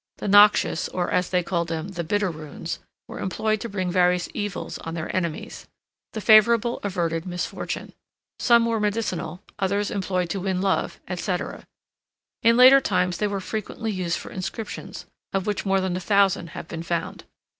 [0.17, 4.27] The noxious, or, as they called them, the BITTER runes, were employed to bring various
[4.33, 5.67] evils on their enemies;
[6.13, 7.93] the favorable averted misfortune.
[8.39, 11.67] Some were medicinal, others employed to win love, etc.
[12.41, 16.47] In later times they were frequently used for inscriptions, of which more than a thousand
[16.57, 17.25] have been found.